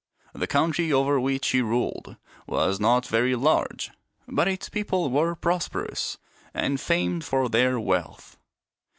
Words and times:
The 0.33 0.47
country 0.47 0.91
over 0.91 1.19
which 1.19 1.49
he 1.49 1.61
ruled 1.61 2.15
was 2.47 2.79
not 2.79 3.05
very 3.05 3.35
large, 3.35 3.91
but 4.27 4.47
its 4.47 4.67
people 4.67 5.11
were 5.11 5.35
prosperous 5.35 6.17
and 6.55 6.81
famed 6.81 7.23
for 7.23 7.47
their 7.49 7.79
wealth. 7.79 8.35